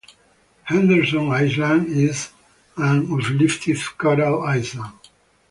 Henderson 0.63 1.29
Island 1.29 1.85
is 1.89 2.31
an 2.75 3.03
uplifted 3.13 3.77
coral 3.99 4.41
island. 4.41 4.93